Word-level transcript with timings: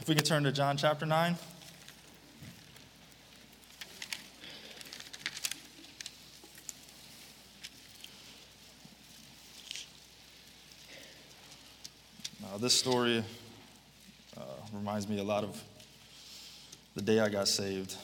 if 0.00 0.08
we 0.08 0.14
could 0.14 0.24
turn 0.24 0.44
to 0.44 0.52
John 0.52 0.76
chapter 0.76 1.06
9. 1.06 1.36
Now, 12.42 12.58
this 12.58 12.74
story 12.74 13.24
uh, 14.36 14.40
reminds 14.72 15.08
me 15.08 15.18
a 15.18 15.24
lot 15.24 15.44
of 15.44 15.62
the 16.94 17.02
day 17.02 17.20
I 17.20 17.28
got 17.28 17.48
saved. 17.48 17.96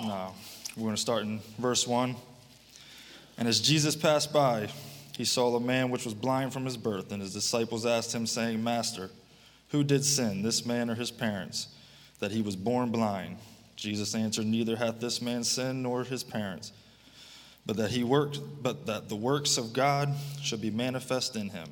Now, 0.00 0.34
we're 0.76 0.84
going 0.84 0.94
to 0.94 1.00
start 1.00 1.24
in 1.24 1.40
verse 1.58 1.86
1. 1.86 2.14
And 3.36 3.48
as 3.48 3.60
Jesus 3.60 3.96
passed 3.96 4.32
by, 4.32 4.68
he 5.16 5.24
saw 5.24 5.54
a 5.56 5.60
man 5.60 5.90
which 5.90 6.04
was 6.04 6.14
blind 6.14 6.52
from 6.52 6.64
his 6.64 6.76
birth, 6.76 7.10
and 7.10 7.20
his 7.20 7.32
disciples 7.32 7.84
asked 7.84 8.14
him, 8.14 8.26
saying, 8.26 8.62
Master, 8.62 9.10
who 9.70 9.84
did 9.84 10.04
sin, 10.04 10.42
this 10.42 10.64
man 10.64 10.90
or 10.90 10.94
his 10.94 11.10
parents, 11.10 11.68
that 12.18 12.32
he 12.32 12.42
was 12.42 12.56
born 12.56 12.90
blind? 12.90 13.36
Jesus 13.76 14.14
answered, 14.14 14.46
Neither 14.46 14.76
hath 14.76 15.00
this 15.00 15.22
man 15.22 15.44
sinned 15.44 15.82
nor 15.82 16.04
his 16.04 16.24
parents, 16.24 16.72
but 17.64 17.76
that 17.76 17.90
he 17.90 18.02
worked, 18.02 18.40
but 18.62 18.86
that 18.86 19.08
the 19.08 19.16
works 19.16 19.56
of 19.56 19.72
God 19.72 20.12
should 20.42 20.60
be 20.60 20.70
manifest 20.70 21.36
in 21.36 21.50
him. 21.50 21.68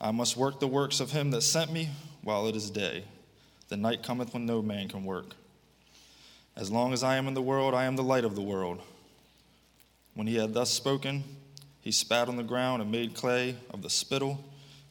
I 0.00 0.10
must 0.10 0.36
work 0.36 0.60
the 0.60 0.68
works 0.68 1.00
of 1.00 1.12
him 1.12 1.30
that 1.30 1.40
sent 1.40 1.72
me 1.72 1.88
while 2.22 2.46
it 2.46 2.56
is 2.56 2.70
day. 2.70 3.04
The 3.68 3.76
night 3.76 4.02
cometh 4.02 4.34
when 4.34 4.44
no 4.44 4.60
man 4.60 4.88
can 4.88 5.04
work. 5.04 5.34
As 6.54 6.70
long 6.70 6.92
as 6.92 7.02
I 7.02 7.16
am 7.16 7.28
in 7.28 7.34
the 7.34 7.42
world, 7.42 7.74
I 7.74 7.84
am 7.84 7.96
the 7.96 8.02
light 8.02 8.24
of 8.24 8.34
the 8.34 8.42
world. 8.42 8.80
When 10.14 10.26
he 10.26 10.36
had 10.36 10.54
thus 10.54 10.70
spoken, 10.70 11.24
he 11.80 11.92
spat 11.92 12.28
on 12.28 12.36
the 12.36 12.42
ground 12.42 12.82
and 12.82 12.90
made 12.90 13.14
clay 13.14 13.56
of 13.70 13.82
the 13.82 13.90
spittle, 13.90 14.44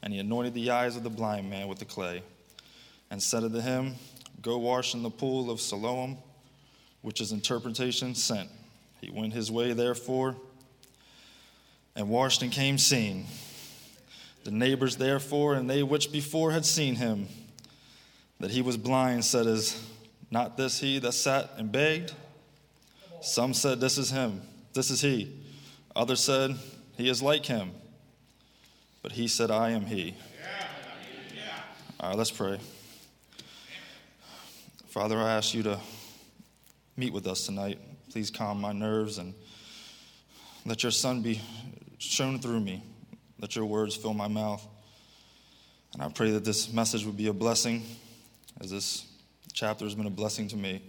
and 0.05 0.13
he 0.13 0.19
anointed 0.19 0.53
the 0.53 0.69
eyes 0.69 0.95
of 0.95 1.01
the 1.03 1.09
blind 1.09 1.49
man 1.49 1.67
with 1.67 1.79
the 1.79 1.85
clay, 1.85 2.21
and 3.09 3.21
said 3.21 3.43
unto 3.43 3.59
him, 3.59 3.95
Go 4.43 4.59
wash 4.59 4.93
in 4.93 5.01
the 5.01 5.09
pool 5.09 5.49
of 5.49 5.59
Siloam, 5.59 6.17
which 7.01 7.19
is 7.19 7.31
interpretation 7.31 8.13
sent. 8.13 8.47
He 9.01 9.09
went 9.09 9.33
his 9.33 9.51
way, 9.51 9.73
therefore, 9.73 10.35
and 11.95 12.07
washed 12.07 12.43
and 12.43 12.51
came 12.51 12.77
seeing. 12.77 13.25
The 14.43 14.51
neighbors, 14.51 14.97
therefore, 14.97 15.55
and 15.55 15.67
they 15.67 15.81
which 15.81 16.11
before 16.11 16.51
had 16.51 16.67
seen 16.67 16.95
him, 16.95 17.27
that 18.39 18.51
he 18.51 18.61
was 18.61 18.77
blind, 18.77 19.25
said, 19.25 19.47
Is 19.47 19.83
not 20.29 20.55
this 20.55 20.79
he 20.79 20.99
that 20.99 21.13
sat 21.13 21.49
and 21.57 21.71
begged? 21.71 22.13
Some 23.21 23.55
said, 23.55 23.79
This 23.79 23.97
is 23.97 24.11
him, 24.11 24.43
this 24.73 24.91
is 24.91 25.01
he. 25.01 25.33
Others 25.95 26.19
said, 26.19 26.55
He 26.95 27.09
is 27.09 27.23
like 27.23 27.47
him. 27.47 27.71
But 29.05 29.11
he 29.11 29.27
said, 29.27 29.51
I 29.51 29.69
am 29.69 29.85
he. 29.85 30.15
All 31.99 32.09
right, 32.09 32.17
let's 32.17 32.31
pray. 32.31 32.57
Father, 34.87 35.15
I 35.19 35.33
ask 35.33 35.53
you 35.53 35.61
to 35.61 35.79
meet 36.97 37.13
with 37.13 37.27
us 37.27 37.45
tonight. 37.45 37.77
Please 38.09 38.31
calm 38.31 38.59
my 38.59 38.71
nerves 38.71 39.19
and 39.19 39.35
let 40.65 40.81
your 40.81 40.91
son 40.91 41.21
be 41.21 41.39
shown 41.99 42.39
through 42.39 42.61
me. 42.61 42.83
Let 43.39 43.55
your 43.55 43.65
words 43.67 43.95
fill 43.95 44.15
my 44.15 44.27
mouth. 44.27 44.65
And 45.93 46.01
I 46.01 46.09
pray 46.09 46.31
that 46.31 46.43
this 46.43 46.73
message 46.73 47.05
would 47.05 47.15
be 47.15 47.27
a 47.27 47.33
blessing, 47.33 47.83
as 48.59 48.71
this 48.71 49.05
chapter 49.53 49.85
has 49.85 49.93
been 49.93 50.07
a 50.07 50.09
blessing 50.09 50.47
to 50.47 50.57
me. 50.57 50.81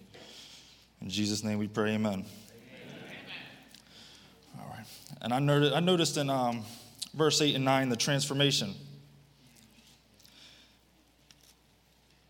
In 1.03 1.11
Jesus' 1.11 1.45
name 1.45 1.59
we 1.59 1.69
pray, 1.69 1.91
amen. 1.91 2.25
amen. 2.25 2.25
All 4.59 4.71
right. 4.71 4.87
And 5.21 5.35
I 5.35 5.39
noticed, 5.39 5.77
I 5.77 5.81
noticed 5.81 6.17
in 6.17 6.31
um, 6.31 6.65
verse 7.17 7.41
8 7.41 7.57
and 7.57 7.65
9 7.65 7.89
the 7.89 7.97
transformation. 7.97 8.75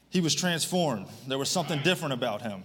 He 0.08 0.22
was 0.22 0.34
transformed. 0.34 1.08
There 1.28 1.36
was 1.36 1.50
something 1.50 1.80
different 1.82 2.14
about 2.14 2.40
him. 2.40 2.62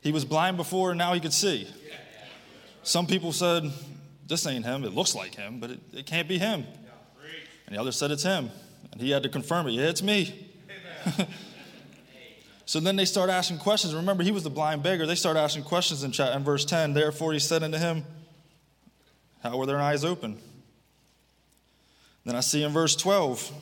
He 0.00 0.12
was 0.12 0.24
blind 0.24 0.56
before, 0.56 0.90
and 0.90 0.98
now 0.98 1.12
he 1.12 1.20
could 1.20 1.32
see. 1.32 1.68
Some 2.82 3.06
people 3.06 3.32
said, 3.32 3.70
This 4.26 4.46
ain't 4.46 4.64
him. 4.64 4.84
It 4.84 4.94
looks 4.94 5.14
like 5.14 5.34
him, 5.34 5.60
but 5.60 5.70
it, 5.72 5.80
it 5.92 6.06
can't 6.06 6.28
be 6.28 6.38
him. 6.38 6.64
And 7.66 7.76
the 7.76 7.80
other 7.80 7.92
said, 7.92 8.10
It's 8.10 8.22
him. 8.22 8.50
And 8.92 9.00
he 9.00 9.10
had 9.10 9.22
to 9.24 9.28
confirm 9.28 9.66
it. 9.66 9.72
Yeah, 9.72 9.88
it's 9.88 10.02
me. 10.02 10.50
so 12.66 12.80
then 12.80 12.96
they 12.96 13.04
start 13.04 13.28
asking 13.28 13.58
questions. 13.58 13.94
Remember, 13.94 14.22
he 14.22 14.30
was 14.30 14.42
the 14.42 14.50
blind 14.50 14.82
beggar. 14.82 15.06
They 15.06 15.14
start 15.14 15.36
asking 15.36 15.64
questions 15.64 16.02
in, 16.02 16.12
chat, 16.12 16.34
in 16.36 16.44
verse 16.44 16.64
10. 16.64 16.94
Therefore, 16.94 17.32
he 17.32 17.38
said 17.38 17.62
unto 17.62 17.78
him, 17.78 18.04
How 19.42 19.56
were 19.56 19.66
their 19.66 19.80
eyes 19.80 20.04
open? 20.04 20.38
Then 22.24 22.36
I 22.36 22.40
see 22.40 22.62
in 22.62 22.72
verse 22.72 22.96
12, 22.96 23.52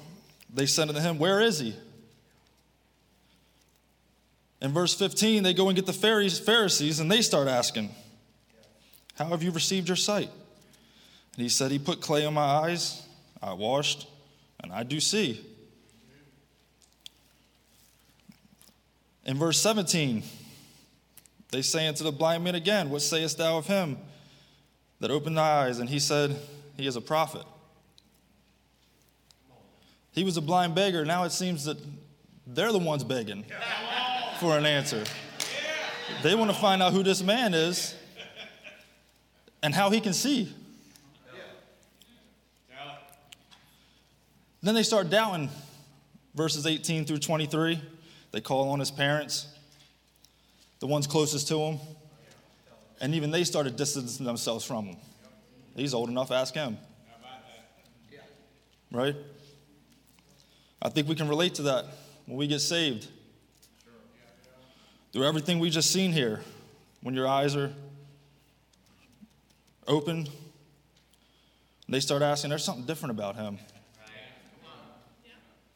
they 0.54 0.66
said 0.66 0.88
unto 0.88 1.00
him, 1.00 1.18
Where 1.18 1.40
is 1.40 1.58
he? 1.58 1.74
In 4.60 4.72
verse 4.72 4.94
15, 4.94 5.42
they 5.42 5.54
go 5.54 5.68
and 5.68 5.74
get 5.74 5.86
the 5.86 5.92
Pharisees 5.92 7.00
and 7.00 7.10
they 7.10 7.22
start 7.22 7.48
asking, 7.48 7.90
How 9.16 9.26
have 9.26 9.42
you 9.42 9.50
received 9.50 9.88
your 9.88 9.96
sight? 9.96 10.30
And 11.34 11.42
he 11.42 11.48
said, 11.48 11.72
He 11.72 11.80
put 11.80 12.00
clay 12.00 12.24
on 12.24 12.34
my 12.34 12.42
eyes, 12.42 13.04
I 13.42 13.54
washed, 13.54 14.06
and 14.62 14.72
I 14.72 14.84
do 14.84 15.00
see. 15.00 15.44
In 19.24 19.36
verse 19.36 19.58
17, 19.58 20.22
they 21.50 21.62
say 21.62 21.86
unto 21.88 22.04
the 22.04 22.12
blind 22.12 22.44
man 22.44 22.54
again, 22.54 22.90
What 22.90 23.02
sayest 23.02 23.38
thou 23.38 23.58
of 23.58 23.66
him 23.66 23.98
that 25.00 25.10
opened 25.10 25.36
thy 25.36 25.66
eyes? 25.66 25.80
And 25.80 25.88
he 25.88 25.98
said, 25.98 26.36
He 26.76 26.86
is 26.86 26.94
a 26.94 27.00
prophet. 27.00 27.44
He 30.12 30.24
was 30.24 30.36
a 30.36 30.40
blind 30.40 30.74
beggar. 30.74 31.04
Now 31.04 31.24
it 31.24 31.32
seems 31.32 31.64
that 31.64 31.78
they're 32.46 32.72
the 32.72 32.78
ones 32.78 33.02
begging 33.04 33.44
for 34.38 34.56
an 34.56 34.66
answer. 34.66 35.04
They 36.22 36.34
want 36.34 36.50
to 36.50 36.56
find 36.56 36.82
out 36.82 36.92
who 36.92 37.02
this 37.02 37.22
man 37.22 37.54
is 37.54 37.94
and 39.62 39.74
how 39.74 39.90
he 39.90 40.00
can 40.00 40.12
see. 40.12 40.52
Then 44.62 44.74
they 44.76 44.84
start 44.84 45.10
doubting 45.10 45.50
verses 46.34 46.66
18 46.66 47.04
through 47.04 47.18
23. 47.18 47.80
They 48.30 48.40
call 48.40 48.70
on 48.70 48.78
his 48.78 48.90
parents, 48.90 49.48
the 50.78 50.86
ones 50.86 51.06
closest 51.06 51.48
to 51.48 51.58
him, 51.58 51.80
and 53.00 53.14
even 53.14 53.30
they 53.30 53.42
started 53.44 53.76
distancing 53.76 54.24
themselves 54.24 54.64
from 54.64 54.86
him. 54.86 54.96
He's 55.74 55.94
old 55.94 56.08
enough, 56.08 56.30
ask 56.30 56.54
him. 56.54 56.78
Right? 58.92 59.16
I 60.82 60.88
think 60.88 61.08
we 61.08 61.14
can 61.14 61.28
relate 61.28 61.54
to 61.54 61.62
that 61.62 61.86
when 62.26 62.36
we 62.36 62.48
get 62.48 62.60
saved. 62.60 63.08
Through 65.12 65.24
everything 65.24 65.60
we've 65.60 65.72
just 65.72 65.92
seen 65.92 66.10
here, 66.12 66.40
when 67.02 67.14
your 67.14 67.28
eyes 67.28 67.54
are 67.54 67.72
open, 69.86 70.26
they 71.88 72.00
start 72.00 72.22
asking, 72.22 72.50
there's 72.50 72.64
something 72.64 72.84
different 72.84 73.12
about 73.12 73.36
him. 73.36 73.58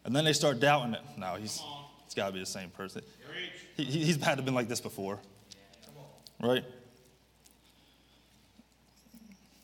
And 0.05 0.15
then 0.15 0.25
they 0.25 0.33
start 0.33 0.61
doubting 0.61 0.95
it. 0.95 1.01
No, 1.17 1.35
he's 1.35 1.63
it's 2.05 2.15
got 2.15 2.29
to 2.29 2.33
be 2.33 2.39
the 2.41 2.47
same 2.47 2.71
person. 2.71 3.03
He, 3.77 3.85
he's 3.85 4.23
had 4.23 4.37
to 4.39 4.43
been 4.43 4.55
like 4.55 4.69
this 4.69 4.81
before. 4.81 5.19
Right? 6.41 6.65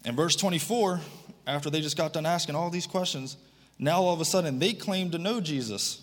In 0.05 0.17
verse 0.17 0.37
24, 0.37 1.01
after 1.47 1.71
they 1.71 1.81
just 1.81 1.97
got 1.97 2.13
done 2.13 2.27
asking 2.27 2.57
all 2.57 2.71
these 2.71 2.87
questions, 2.87 3.37
now 3.79 4.03
all 4.03 4.15
of 4.15 4.21
a 4.21 4.25
sudden 4.25 4.59
they 4.59 4.73
claim 4.73 5.11
to 5.11 5.19
know 5.19 5.41
Jesus 5.41 6.03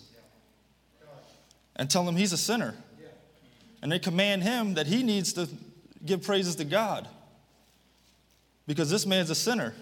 and 1.76 1.88
tell 1.90 2.06
him 2.06 2.16
he's 2.16 2.32
a 2.32 2.38
sinner. 2.38 2.74
And 3.82 3.90
they 3.90 3.98
command 3.98 4.42
him 4.42 4.74
that 4.74 4.86
he 4.86 5.02
needs 5.02 5.32
to 5.34 5.48
give 6.04 6.22
praises 6.22 6.56
to 6.56 6.64
God 6.64 7.08
because 8.66 8.90
this 8.90 9.06
man's 9.06 9.30
a 9.30 9.34
sinner. 9.34 9.74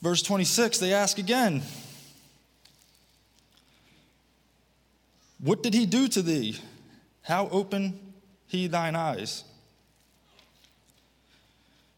Verse 0.00 0.22
26, 0.22 0.78
they 0.78 0.92
ask 0.92 1.18
again, 1.18 1.62
What 5.42 5.62
did 5.64 5.74
he 5.74 5.86
do 5.86 6.06
to 6.08 6.22
thee? 6.22 6.56
How 7.22 7.48
open 7.48 8.14
he 8.46 8.68
thine 8.68 8.94
eyes? 8.94 9.42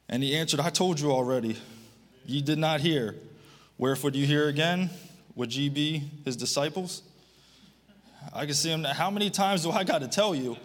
And 0.08 0.22
he 0.22 0.36
answered, 0.36 0.60
I 0.60 0.70
told 0.70 1.00
you 1.00 1.10
already. 1.10 1.56
Ye 2.26 2.42
did 2.42 2.58
not 2.58 2.80
hear. 2.80 3.14
Wherefore 3.78 4.10
do 4.10 4.18
you 4.18 4.26
hear 4.26 4.48
again? 4.48 4.90
Would 5.34 5.54
ye 5.54 5.68
be 5.68 6.10
his 6.24 6.36
disciples? 6.36 7.02
I 8.32 8.46
can 8.46 8.54
see 8.54 8.70
him. 8.70 8.84
How 8.84 9.10
many 9.10 9.30
times 9.30 9.62
do 9.62 9.70
I 9.70 9.84
got 9.84 10.00
to 10.00 10.08
tell 10.08 10.34
you? 10.34 10.56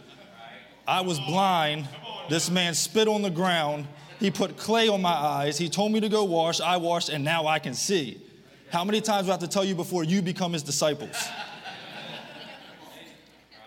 I 0.87 1.01
was 1.01 1.19
blind. 1.19 1.87
This 2.29 2.49
man 2.49 2.73
spit 2.73 3.07
on 3.07 3.21
the 3.21 3.29
ground. 3.29 3.87
He 4.19 4.31
put 4.31 4.57
clay 4.57 4.87
on 4.87 5.01
my 5.01 5.13
eyes. 5.13 5.57
He 5.57 5.69
told 5.69 5.91
me 5.91 5.99
to 6.01 6.09
go 6.09 6.23
wash. 6.23 6.59
I 6.61 6.77
washed, 6.77 7.09
and 7.09 7.23
now 7.23 7.47
I 7.47 7.59
can 7.59 7.73
see. 7.73 8.21
How 8.69 8.83
many 8.83 9.01
times 9.01 9.25
do 9.25 9.31
I 9.31 9.33
have 9.33 9.41
to 9.41 9.47
tell 9.47 9.65
you 9.65 9.75
before 9.75 10.03
you 10.03 10.21
become 10.21 10.53
his 10.53 10.63
disciples? 10.63 11.15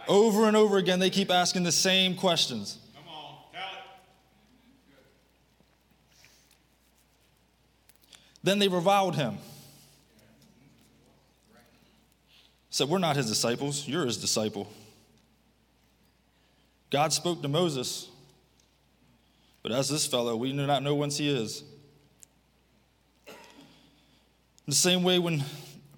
Over 0.09 0.47
and 0.47 0.57
over 0.57 0.79
again, 0.79 0.99
they 0.99 1.11
keep 1.11 1.31
asking 1.31 1.63
the 1.63 1.73
same 1.73 2.15
questions. 2.15 2.79
Then 8.43 8.59
they 8.59 8.69
reviled 8.69 9.17
him. 9.17 9.39
Said, 12.71 12.89
We're 12.89 12.99
not 12.99 13.17
his 13.17 13.27
disciples, 13.27 13.87
you're 13.87 14.07
his 14.07 14.17
disciple. 14.17 14.71
God 16.91 17.13
spoke 17.13 17.41
to 17.43 17.49
Moses, 17.49 18.09
but 19.63 19.73
as 19.73 19.89
this 19.89 20.07
fellow, 20.07 20.37
we 20.37 20.53
do 20.53 20.67
not 20.67 20.83
know 20.83 20.95
whence 20.95 21.17
he 21.19 21.29
is. 21.29 21.65
The 24.67 24.75
same 24.75 25.03
way 25.03 25.19
when 25.19 25.43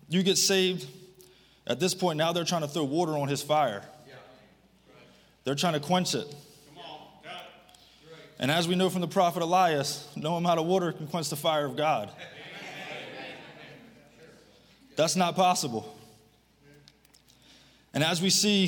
you 0.09 0.23
get 0.23 0.37
saved, 0.37 0.87
at 1.67 1.81
this 1.81 1.95
point 1.95 2.17
now 2.17 2.33
they're 2.33 2.45
trying 2.45 2.63
to 2.63 2.69
throw 2.69 2.85
water 2.85 3.13
on 3.13 3.29
his 3.29 3.43
fire. 3.43 3.83
They're 5.45 5.55
trying 5.55 5.75
to 5.75 5.81
quench 5.81 6.15
it. 6.15 6.35
And 8.45 8.51
as 8.51 8.69
we 8.69 8.75
know 8.75 8.91
from 8.91 9.01
the 9.01 9.09
prophet 9.09 9.43
Elias, 9.43 10.07
no 10.17 10.35
amount 10.35 10.61
of 10.61 10.67
water 10.67 10.93
can 10.93 11.07
quench 11.07 11.31
the 11.31 11.35
fire 11.35 11.65
of 11.65 11.79
God. 11.79 12.11
That's 14.97 15.17
not 15.17 15.35
possible. 15.35 15.97
And 17.95 18.05
as 18.05 18.21
we 18.21 18.29
see 18.29 18.67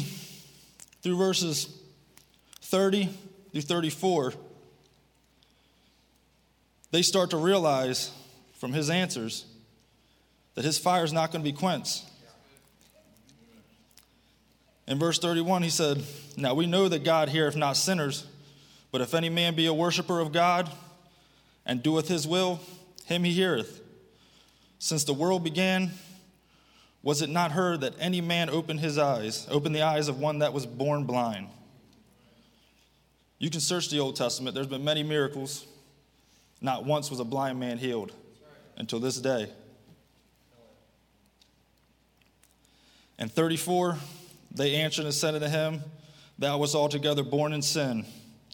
through 1.03 1.19
verses 1.19 1.69
30 2.63 3.11
through 3.53 3.61
34, 3.61 4.33
they 6.91 7.03
start 7.03 7.29
to 7.33 7.37
realize 7.37 8.11
from 8.55 8.73
his 8.73 8.89
answers 8.89 9.45
that 10.55 10.65
his 10.65 10.79
fire 10.79 11.05
is 11.05 11.13
not 11.13 11.33
going 11.33 11.45
to 11.45 11.53
be 11.53 11.55
quenched. 11.55 12.03
In 14.87 14.99
verse 14.99 15.19
31, 15.19 15.65
he 15.65 15.69
said, 15.69 16.03
Now 16.35 16.55
we 16.55 16.65
know 16.65 16.89
that 16.89 17.05
God 17.05 17.29
heareth 17.29 17.57
not 17.57 17.77
sinners, 17.77 18.27
but 18.97 19.03
if 19.03 19.13
any 19.13 19.29
man 19.29 19.55
be 19.55 19.67
a 19.67 19.75
worshiper 19.75 20.21
of 20.21 20.33
God 20.33 20.73
and 21.67 21.83
doeth 21.83 22.09
his 22.09 22.27
will, 22.27 22.61
him 23.05 23.25
he 23.25 23.31
heareth. 23.31 23.83
Since 24.79 25.05
the 25.05 25.13
world 25.13 25.45
began, 25.45 25.91
was 27.03 27.21
it 27.21 27.29
not 27.29 27.53
heard 27.53 27.83
that 27.83 27.93
any 28.01 28.23
man 28.23 28.49
opened 28.49 28.81
his 28.81 28.97
eyes, 28.97 29.47
opened 29.51 29.75
the 29.75 29.83
eyes 29.83 30.09
of 30.09 30.19
one 30.19 30.39
that 30.39 30.55
was 30.55 30.65
born 30.65 31.05
blind? 31.05 31.49
You 33.39 33.51
can 33.51 33.61
search 33.61 33.91
the 33.91 33.99
Old 33.99 34.17
Testament. 34.17 34.55
There's 34.55 34.67
been 34.67 34.83
many 34.83 35.03
miracles. 35.03 35.67
Not 36.63 36.87
once 36.87 37.11
was 37.11 37.21
a 37.21 37.25
blind 37.25 37.61
man 37.61 37.77
healed 37.77 38.13
until 38.79 38.99
this 38.99 39.19
day. 39.19 39.51
And 43.19 43.31
34, 43.31 43.99
they 44.53 44.77
answered 44.77 45.05
and 45.05 45.13
said 45.13 45.35
unto 45.35 45.49
him, 45.49 45.83
Thou 46.39 46.57
wast 46.57 46.75
altogether 46.75 47.23
born 47.23 47.53
in 47.53 47.61
sin, 47.61 48.07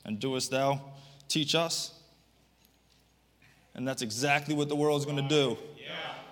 and 0.04 0.18
doest 0.18 0.50
thou 0.50 0.80
teach 1.28 1.54
us? 1.54 1.92
And 3.74 3.86
that's 3.88 4.02
exactly 4.02 4.54
what 4.54 4.68
the 4.68 4.76
world's 4.76 5.04
going 5.04 5.16
to 5.16 5.28
do. 5.28 5.56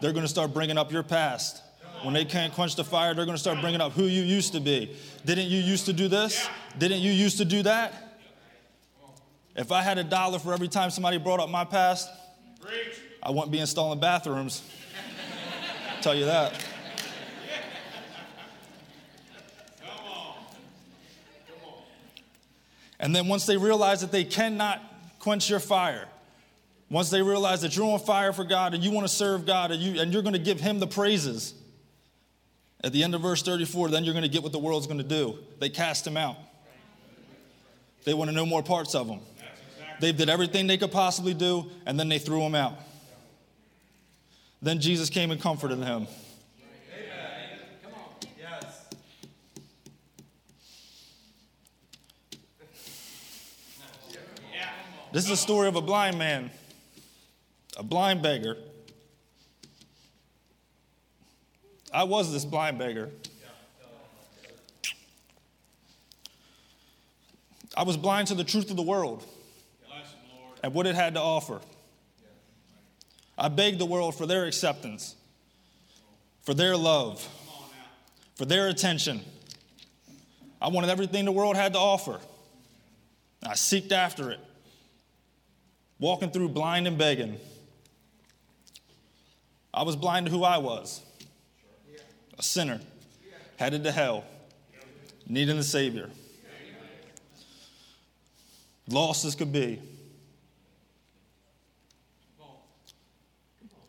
They're 0.00 0.12
going 0.12 0.24
to 0.24 0.28
start 0.28 0.52
bringing 0.54 0.78
up 0.78 0.92
your 0.92 1.02
past. 1.02 1.62
When 2.02 2.14
they 2.14 2.24
can't 2.24 2.52
quench 2.54 2.76
the 2.76 2.84
fire, 2.84 3.14
they're 3.14 3.26
going 3.26 3.36
to 3.36 3.40
start 3.40 3.60
bringing 3.60 3.80
up 3.82 3.92
who 3.92 4.04
you 4.04 4.22
used 4.22 4.54
to 4.54 4.60
be. 4.60 4.96
Didn't 5.26 5.48
you 5.48 5.60
used 5.60 5.84
to 5.86 5.92
do 5.92 6.08
this? 6.08 6.48
Didn't 6.78 7.00
you 7.00 7.12
used 7.12 7.38
to 7.38 7.44
do 7.44 7.62
that? 7.62 8.18
If 9.54 9.72
I 9.72 9.82
had 9.82 9.98
a 9.98 10.04
dollar 10.04 10.38
for 10.38 10.54
every 10.54 10.68
time 10.68 10.90
somebody 10.90 11.18
brought 11.18 11.40
up 11.40 11.50
my 11.50 11.64
past, 11.64 12.08
I 13.22 13.30
wouldn't 13.30 13.50
be 13.50 13.58
installing 13.58 14.00
bathrooms. 14.00 14.62
tell 16.00 16.14
you 16.14 16.24
that. 16.24 16.54
And 23.00 23.16
then 23.16 23.26
once 23.26 23.46
they 23.46 23.56
realize 23.56 24.02
that 24.02 24.12
they 24.12 24.22
cannot 24.22 24.80
quench 25.18 25.50
your 25.50 25.58
fire, 25.58 26.06
once 26.88 27.10
they 27.10 27.22
realize 27.22 27.62
that 27.62 27.76
you're 27.76 27.90
on 27.90 27.98
fire 27.98 28.32
for 28.32 28.44
God 28.44 28.74
and 28.74 28.84
you 28.84 28.92
want 28.92 29.06
to 29.08 29.12
serve 29.12 29.46
God 29.46 29.72
and, 29.72 29.82
you, 29.82 30.00
and 30.00 30.12
you're 30.12 30.22
going 30.22 30.34
to 30.34 30.38
give 30.38 30.60
Him 30.60 30.78
the 30.78 30.86
praises, 30.86 31.54
at 32.84 32.92
the 32.92 33.02
end 33.02 33.14
of 33.14 33.22
verse 33.22 33.42
34, 33.42 33.88
then 33.88 34.04
you're 34.04 34.14
going 34.14 34.22
to 34.22 34.28
get 34.28 34.42
what 34.42 34.52
the 34.52 34.58
world's 34.58 34.86
going 34.86 34.98
to 34.98 35.04
do. 35.04 35.38
They 35.58 35.68
cast 35.68 36.06
Him 36.06 36.16
out. 36.16 36.36
They 38.04 38.14
want 38.14 38.30
to 38.30 38.36
know 38.36 38.46
more 38.46 38.62
parts 38.62 38.94
of 38.94 39.08
Him. 39.08 39.20
They 40.00 40.12
did 40.12 40.30
everything 40.30 40.66
they 40.66 40.78
could 40.78 40.92
possibly 40.92 41.34
do, 41.34 41.70
and 41.84 41.98
then 41.98 42.08
they 42.08 42.18
threw 42.18 42.40
Him 42.42 42.54
out. 42.54 42.78
Then 44.62 44.80
Jesus 44.80 45.08
came 45.08 45.30
and 45.30 45.40
comforted 45.40 45.78
him. 45.78 46.06
This 55.12 55.24
is 55.24 55.30
a 55.32 55.36
story 55.36 55.66
of 55.66 55.74
a 55.74 55.80
blind 55.80 56.18
man, 56.18 56.52
a 57.76 57.82
blind 57.82 58.22
beggar. 58.22 58.56
I 61.92 62.04
was 62.04 62.32
this 62.32 62.44
blind 62.44 62.78
beggar. 62.78 63.10
I 67.76 67.82
was 67.82 67.96
blind 67.96 68.28
to 68.28 68.36
the 68.36 68.44
truth 68.44 68.70
of 68.70 68.76
the 68.76 68.84
world 68.84 69.24
and 70.62 70.72
what 70.72 70.86
it 70.86 70.94
had 70.94 71.14
to 71.14 71.20
offer. 71.20 71.60
I 73.36 73.48
begged 73.48 73.80
the 73.80 73.86
world 73.86 74.14
for 74.14 74.26
their 74.26 74.44
acceptance, 74.44 75.16
for 76.42 76.54
their 76.54 76.76
love, 76.76 77.26
for 78.36 78.44
their 78.44 78.68
attention. 78.68 79.22
I 80.62 80.68
wanted 80.68 80.88
everything 80.90 81.24
the 81.24 81.32
world 81.32 81.56
had 81.56 81.72
to 81.72 81.80
offer. 81.80 82.20
I 83.42 83.54
seeked 83.54 83.90
after 83.90 84.30
it 84.30 84.38
walking 86.00 86.30
through 86.30 86.48
blind 86.48 86.88
and 86.88 86.98
begging. 86.98 87.38
I 89.72 89.84
was 89.84 89.94
blind 89.94 90.26
to 90.26 90.32
who 90.32 90.42
I 90.42 90.58
was 90.58 91.02
a 92.38 92.42
sinner, 92.42 92.80
headed 93.58 93.84
to 93.84 93.92
hell, 93.92 94.24
needing 95.28 95.58
a 95.58 95.62
Savior. 95.62 96.08
Lost 98.88 99.24
as 99.26 99.34
could 99.34 99.52
be. 99.52 99.80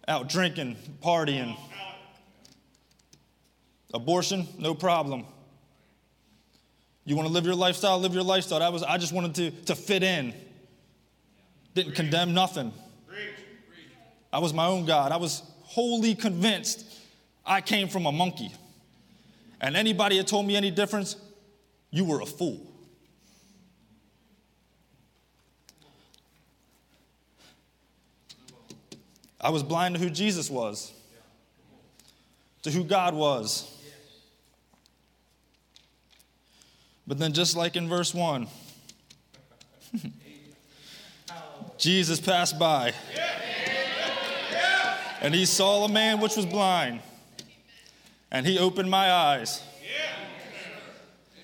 Out 0.08 0.28
drinking, 0.28 0.76
partying. 1.02 1.58
Abortion, 3.94 4.48
no 4.60 4.76
problem. 4.76 5.26
You 7.06 7.16
want 7.16 7.28
to 7.28 7.34
live 7.34 7.46
your 7.46 7.56
lifestyle, 7.56 7.98
live 8.00 8.14
your 8.14 8.24
lifestyle. 8.24 8.60
That 8.60 8.74
was, 8.74 8.84
I 8.84 8.98
just 8.98 9.14
wanted 9.14 9.36
to, 9.36 9.52
to 9.66 9.76
fit 9.76 10.04
in. 10.04 10.34
Didn't 11.74 11.94
condemn 11.94 12.34
nothing. 12.34 12.74
I 14.34 14.40
was 14.40 14.54
my 14.54 14.66
own 14.66 14.86
God. 14.86 15.12
I 15.12 15.18
was 15.18 15.44
wholly 15.64 16.16
convinced 16.16 16.86
I 17.46 17.62
came 17.62 17.88
from 17.88 18.06
a 18.06 18.12
monkey. 18.12 18.52
And 19.60 19.76
anybody 19.76 20.18
that 20.18 20.28
told 20.28 20.46
me 20.46 20.56
any 20.56 20.72
difference, 20.72 21.16
you 21.92 22.06
were 22.06 22.22
a 22.22 22.26
fool. 22.26 22.72
I 29.40 29.50
was 29.50 29.64
blind 29.64 29.96
to 29.96 30.02
who 30.02 30.10
Jesus 30.10 30.50
was, 30.50 30.94
to 32.62 32.72
who 32.72 32.84
God 32.84 33.16
was. 33.16 33.68
But 37.08 37.18
then, 37.18 37.34
just 37.34 37.58
like 37.58 37.76
in 37.76 37.90
verse 37.90 38.14
1, 38.14 38.48
Jesus 41.82 42.22
passed 42.22 42.60
by. 42.60 42.94
And 45.20 45.34
he 45.34 45.46
saw 45.46 45.84
a 45.84 45.90
man 45.90 46.20
which 46.20 46.36
was 46.36 46.46
blind. 46.46 47.02
And 48.32 48.46
he 48.46 48.60
opened 48.60 48.90
my 48.90 49.12
eyes. 49.12 49.64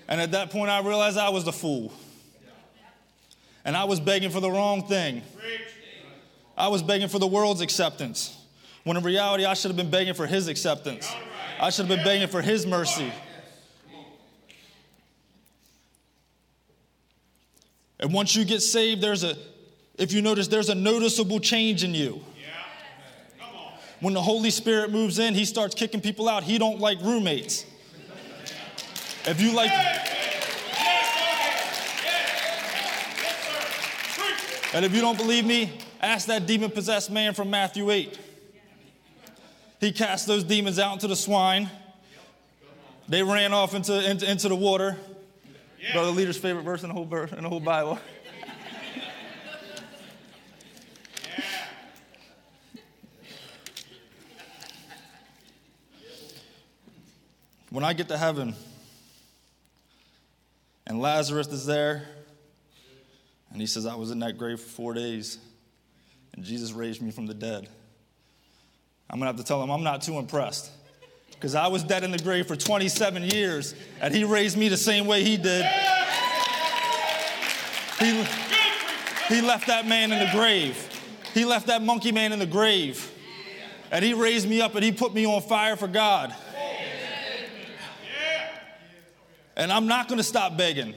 And 0.06 0.20
at 0.20 0.30
that 0.30 0.50
point, 0.50 0.70
I 0.70 0.80
realized 0.80 1.18
I 1.18 1.30
was 1.30 1.44
the 1.44 1.52
fool. 1.52 1.92
And 3.64 3.76
I 3.76 3.84
was 3.84 3.98
begging 3.98 4.30
for 4.30 4.38
the 4.38 4.50
wrong 4.50 4.86
thing. 4.86 5.22
I 6.56 6.68
was 6.68 6.84
begging 6.84 7.08
for 7.08 7.18
the 7.18 7.26
world's 7.26 7.60
acceptance. 7.60 8.36
When 8.84 8.96
in 8.96 9.02
reality, 9.02 9.44
I 9.44 9.54
should 9.54 9.70
have 9.70 9.76
been 9.76 9.90
begging 9.90 10.14
for 10.14 10.28
his 10.28 10.46
acceptance. 10.46 11.12
I 11.60 11.70
should 11.70 11.86
have 11.86 11.96
been 11.96 12.06
begging 12.06 12.28
for 12.28 12.42
his 12.42 12.64
mercy. 12.64 13.12
And 17.98 18.12
once 18.12 18.36
you 18.36 18.44
get 18.44 18.60
saved, 18.60 19.02
there's 19.02 19.24
a 19.24 19.36
if 19.98 20.12
you 20.12 20.22
notice, 20.22 20.48
there's 20.48 20.68
a 20.68 20.74
noticeable 20.74 21.40
change 21.40 21.84
in 21.84 21.94
you. 21.94 22.22
When 24.00 24.14
the 24.14 24.22
Holy 24.22 24.50
Spirit 24.50 24.92
moves 24.92 25.18
in, 25.18 25.34
he 25.34 25.44
starts 25.44 25.74
kicking 25.74 26.00
people 26.00 26.28
out. 26.28 26.44
He 26.44 26.56
don't 26.56 26.78
like 26.78 27.00
roommates. 27.02 27.64
If 29.26 29.40
you 29.40 29.52
like 29.52 29.70
And 34.74 34.84
if 34.84 34.94
you 34.94 35.00
don't 35.00 35.16
believe 35.16 35.46
me, 35.46 35.72
ask 36.00 36.26
that 36.28 36.46
demon 36.46 36.70
possessed 36.70 37.10
man 37.10 37.32
from 37.34 37.50
Matthew 37.50 37.90
8. 37.90 38.18
He 39.80 39.92
cast 39.92 40.26
those 40.26 40.44
demons 40.44 40.78
out 40.78 40.92
into 40.92 41.08
the 41.08 41.16
swine. 41.16 41.70
They 43.08 43.22
ran 43.22 43.54
off 43.54 43.74
into, 43.74 44.10
into, 44.10 44.30
into 44.30 44.48
the 44.48 44.56
water. 44.56 44.96
Brother 45.92 46.10
Leader's 46.10 46.36
favorite 46.36 46.64
verse 46.64 46.82
in 46.82 46.88
the 46.88 46.94
whole, 46.94 47.10
in 47.12 47.42
the 47.42 47.48
whole 47.48 47.60
Bible. 47.60 47.98
When 57.70 57.84
I 57.84 57.92
get 57.92 58.08
to 58.08 58.18
heaven 58.18 58.54
and 60.86 61.00
Lazarus 61.00 61.48
is 61.48 61.66
there, 61.66 62.08
and 63.50 63.60
he 63.60 63.66
says, 63.66 63.86
I 63.86 63.94
was 63.94 64.10
in 64.10 64.18
that 64.20 64.38
grave 64.38 64.60
for 64.60 64.68
four 64.68 64.94
days, 64.94 65.38
and 66.34 66.44
Jesus 66.44 66.72
raised 66.72 67.02
me 67.02 67.10
from 67.10 67.26
the 67.26 67.34
dead. 67.34 67.68
I'm 69.10 69.18
gonna 69.18 69.26
have 69.26 69.36
to 69.36 69.44
tell 69.44 69.62
him 69.62 69.70
I'm 69.70 69.82
not 69.82 70.02
too 70.02 70.18
impressed. 70.18 70.70
Because 71.30 71.54
I 71.54 71.68
was 71.68 71.84
dead 71.84 72.02
in 72.02 72.10
the 72.10 72.18
grave 72.18 72.46
for 72.46 72.56
27 72.56 73.22
years, 73.22 73.74
and 74.00 74.12
he 74.12 74.24
raised 74.24 74.56
me 74.56 74.68
the 74.68 74.76
same 74.76 75.06
way 75.06 75.22
he 75.22 75.36
did. 75.36 75.64
He, 78.00 78.24
he 79.28 79.40
left 79.40 79.68
that 79.68 79.86
man 79.86 80.10
in 80.10 80.18
the 80.18 80.30
grave. 80.32 80.88
He 81.34 81.44
left 81.44 81.66
that 81.68 81.82
monkey 81.82 82.12
man 82.12 82.32
in 82.32 82.38
the 82.38 82.46
grave. 82.46 83.12
And 83.90 84.04
he 84.04 84.14
raised 84.14 84.48
me 84.48 84.60
up 84.60 84.74
and 84.74 84.84
he 84.84 84.92
put 84.92 85.14
me 85.14 85.26
on 85.26 85.40
fire 85.42 85.76
for 85.76 85.88
God. 85.88 86.34
And 89.58 89.72
I'm 89.72 89.88
not 89.88 90.08
going 90.08 90.18
to 90.18 90.24
stop 90.24 90.56
begging. 90.56 90.94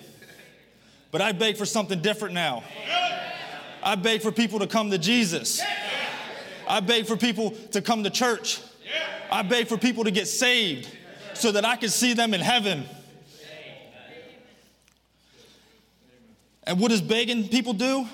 But 1.11 1.21
I 1.21 1.33
beg 1.33 1.57
for 1.57 1.65
something 1.65 1.99
different 2.01 2.35
now. 2.35 2.63
I 3.83 3.95
beg 3.95 4.21
for 4.21 4.31
people 4.31 4.59
to 4.59 4.67
come 4.67 4.91
to 4.91 4.97
Jesus. 4.97 5.59
I 6.67 6.79
beg 6.79 7.07
for 7.07 7.17
people 7.17 7.51
to 7.71 7.81
come 7.81 8.03
to 8.03 8.09
church. 8.09 8.61
I 9.31 9.41
beg 9.41 9.67
for 9.67 9.77
people 9.77 10.03
to 10.03 10.11
get 10.11 10.27
saved 10.27 10.87
so 11.33 11.51
that 11.51 11.65
I 11.65 11.75
can 11.75 11.89
see 11.89 12.13
them 12.13 12.33
in 12.33 12.39
heaven. 12.39 12.85
And 16.63 16.79
what 16.79 16.91
does 16.91 17.01
begging 17.01 17.47
people 17.49 17.73
do? 17.73 18.07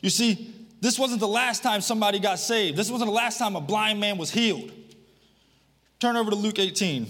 You 0.00 0.08
see, 0.08 0.54
this 0.80 0.98
wasn't 0.98 1.20
the 1.20 1.28
last 1.28 1.62
time 1.62 1.82
somebody 1.82 2.18
got 2.18 2.38
saved. 2.38 2.76
This 2.78 2.90
wasn't 2.90 3.10
the 3.10 3.14
last 3.14 3.38
time 3.38 3.54
a 3.54 3.60
blind 3.60 4.00
man 4.00 4.16
was 4.16 4.30
healed. 4.30 4.72
Turn 5.98 6.16
over 6.16 6.30
to 6.30 6.36
Luke 6.36 6.58
18. 6.58 7.06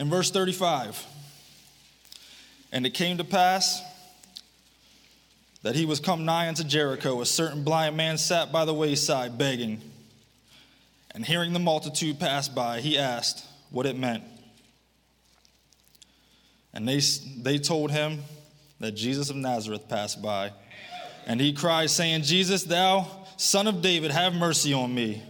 In 0.00 0.08
verse 0.08 0.30
35, 0.30 1.06
and 2.72 2.86
it 2.86 2.94
came 2.94 3.18
to 3.18 3.24
pass 3.24 3.82
that 5.62 5.74
he 5.74 5.84
was 5.84 6.00
come 6.00 6.24
nigh 6.24 6.48
unto 6.48 6.64
Jericho. 6.64 7.20
A 7.20 7.26
certain 7.26 7.64
blind 7.64 7.98
man 7.98 8.16
sat 8.16 8.50
by 8.50 8.64
the 8.64 8.72
wayside 8.72 9.36
begging. 9.36 9.78
And 11.10 11.22
hearing 11.22 11.52
the 11.52 11.58
multitude 11.58 12.18
pass 12.18 12.48
by, 12.48 12.80
he 12.80 12.96
asked 12.96 13.44
what 13.68 13.84
it 13.84 13.94
meant. 13.94 14.24
And 16.72 16.88
they, 16.88 17.00
they 17.36 17.58
told 17.58 17.90
him 17.90 18.22
that 18.78 18.92
Jesus 18.92 19.28
of 19.28 19.36
Nazareth 19.36 19.86
passed 19.86 20.22
by. 20.22 20.52
And 21.26 21.38
he 21.38 21.52
cried, 21.52 21.90
saying, 21.90 22.22
Jesus, 22.22 22.62
thou 22.62 23.06
son 23.36 23.66
of 23.66 23.82
David, 23.82 24.12
have 24.12 24.32
mercy 24.32 24.72
on 24.72 24.94
me. 24.94 25.22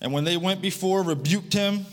And 0.00 0.12
when 0.12 0.24
they 0.24 0.36
went 0.36 0.60
before, 0.60 1.04
rebuked 1.04 1.52
him 1.52 1.86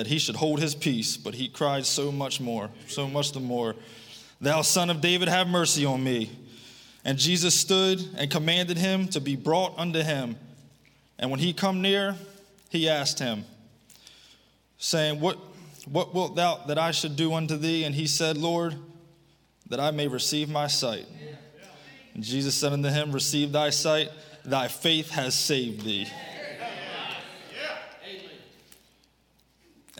that 0.00 0.06
he 0.06 0.18
should 0.18 0.36
hold 0.36 0.60
his 0.60 0.74
peace. 0.74 1.18
But 1.18 1.34
he 1.34 1.46
cried 1.46 1.84
so 1.84 2.10
much 2.10 2.40
more, 2.40 2.70
so 2.88 3.06
much 3.06 3.32
the 3.32 3.40
more, 3.40 3.76
Thou 4.40 4.62
son 4.62 4.88
of 4.88 5.02
David, 5.02 5.28
have 5.28 5.46
mercy 5.46 5.84
on 5.84 6.02
me. 6.02 6.30
And 7.04 7.18
Jesus 7.18 7.54
stood 7.54 8.00
and 8.16 8.30
commanded 8.30 8.78
him 8.78 9.08
to 9.08 9.20
be 9.20 9.36
brought 9.36 9.78
unto 9.78 10.00
him. 10.00 10.36
And 11.18 11.30
when 11.30 11.38
he 11.38 11.52
come 11.52 11.82
near, 11.82 12.16
he 12.70 12.88
asked 12.88 13.18
him, 13.18 13.44
saying, 14.78 15.20
What, 15.20 15.36
what 15.84 16.14
wilt 16.14 16.34
thou 16.34 16.64
that 16.66 16.78
I 16.78 16.92
should 16.92 17.16
do 17.16 17.34
unto 17.34 17.58
thee? 17.58 17.84
And 17.84 17.94
he 17.94 18.06
said, 18.06 18.38
Lord, 18.38 18.76
that 19.68 19.80
I 19.80 19.90
may 19.90 20.08
receive 20.08 20.48
my 20.48 20.66
sight. 20.66 21.04
And 22.14 22.24
Jesus 22.24 22.54
said 22.54 22.72
unto 22.72 22.88
him, 22.88 23.12
Receive 23.12 23.52
thy 23.52 23.68
sight, 23.68 24.08
thy 24.46 24.68
faith 24.68 25.10
has 25.10 25.34
saved 25.34 25.84
thee. 25.84 26.06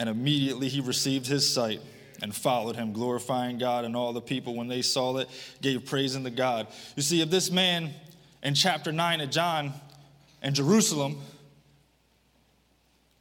And 0.01 0.09
immediately 0.09 0.71
he 0.71 0.81
received 0.81 1.27
his 1.27 1.53
sight 1.53 1.83
and 2.23 2.35
followed 2.35 2.75
him, 2.75 2.95
glorifying 2.95 3.59
God. 3.59 3.85
And 3.85 3.95
all 3.95 4.15
the 4.15 4.23
people, 4.23 4.55
when 4.55 4.67
they 4.67 4.81
saw 4.81 5.19
it, 5.19 5.29
gave 5.61 5.85
praise 5.85 6.17
unto 6.17 6.31
God. 6.31 6.69
You 6.97 7.03
see, 7.03 7.21
if 7.21 7.29
this 7.29 7.51
man 7.51 7.91
in 8.43 8.55
chapter 8.55 8.93
9 8.93 9.21
of 9.21 9.31
John 9.31 9.75
in 10.43 10.55
Jerusalem, 10.55 11.19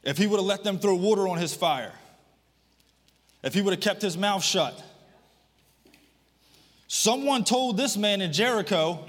if 0.02 0.16
he 0.16 0.26
would 0.26 0.38
have 0.38 0.46
let 0.46 0.64
them 0.64 0.78
throw 0.78 0.94
water 0.94 1.28
on 1.28 1.36
his 1.36 1.54
fire, 1.54 1.92
if 3.42 3.52
he 3.52 3.60
would 3.60 3.74
have 3.74 3.82
kept 3.82 4.00
his 4.00 4.16
mouth 4.16 4.42
shut, 4.42 4.82
someone 6.88 7.44
told 7.44 7.76
this 7.76 7.98
man 7.98 8.22
in 8.22 8.32
Jericho 8.32 9.06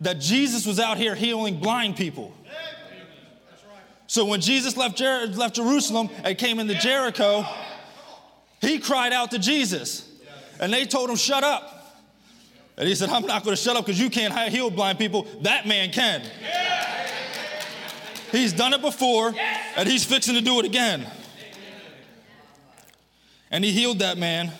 that 0.00 0.20
Jesus 0.20 0.66
was 0.66 0.78
out 0.78 0.98
here 0.98 1.16
healing 1.16 1.58
blind 1.58 1.96
people. 1.96 2.32
So 4.14 4.24
when 4.24 4.40
Jesus 4.40 4.76
left, 4.76 4.96
Jer- 4.96 5.26
left 5.26 5.56
Jerusalem 5.56 6.08
and 6.22 6.38
came 6.38 6.60
into 6.60 6.74
Jericho, 6.74 7.44
he 8.60 8.78
cried 8.78 9.12
out 9.12 9.32
to 9.32 9.40
Jesus. 9.40 10.08
And 10.60 10.72
they 10.72 10.84
told 10.84 11.10
him, 11.10 11.16
Shut 11.16 11.42
up. 11.42 11.98
And 12.76 12.86
he 12.86 12.94
said, 12.94 13.08
I'm 13.08 13.26
not 13.26 13.42
going 13.42 13.56
to 13.56 13.60
shut 13.60 13.74
up 13.74 13.84
because 13.84 14.00
you 14.00 14.10
can't 14.10 14.32
heal 14.52 14.70
blind 14.70 14.98
people. 14.98 15.26
That 15.42 15.66
man 15.66 15.90
can. 15.90 16.22
He's 18.30 18.52
done 18.52 18.72
it 18.72 18.82
before, 18.82 19.34
and 19.76 19.88
he's 19.88 20.04
fixing 20.04 20.36
to 20.36 20.40
do 20.40 20.60
it 20.60 20.64
again. 20.64 21.04
And 23.50 23.64
he 23.64 23.72
healed 23.72 23.98
that 23.98 24.16
man. 24.16 24.52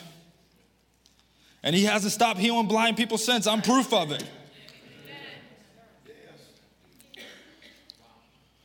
And 1.63 1.77
he 1.77 1.85
hasn't 1.85 2.13
stopped 2.13 2.41
healing 2.41 2.67
blind 2.67 2.97
people 2.97 3.19
since. 3.19 3.47
I'm 3.47 3.63
proof 3.63 3.93
of 3.93 4.11
it. 4.11 4.25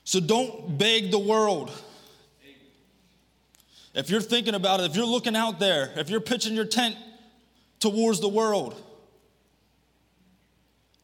So 0.09 0.19
don't 0.19 0.75
beg 0.75 1.11
the 1.11 1.19
world. 1.19 1.69
If 3.93 4.09
you're 4.09 4.21
thinking 4.21 4.55
about 4.55 4.79
it, 4.79 4.89
if 4.89 4.95
you're 4.95 5.05
looking 5.05 5.35
out 5.35 5.59
there, 5.59 5.93
if 5.97 6.09
you're 6.09 6.19
pitching 6.19 6.55
your 6.55 6.65
tent 6.65 6.95
towards 7.79 8.19
the 8.19 8.27
world, 8.27 8.73